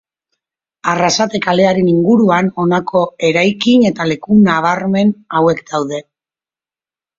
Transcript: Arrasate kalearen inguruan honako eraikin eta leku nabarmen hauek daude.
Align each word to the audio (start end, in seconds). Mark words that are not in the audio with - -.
Arrasate 0.93 1.41
kalearen 1.45 1.91
inguruan 1.91 2.49
honako 2.63 3.03
eraikin 3.31 3.87
eta 3.91 4.09
leku 4.15 4.41
nabarmen 4.49 5.15
hauek 5.39 5.65
daude. 5.71 6.05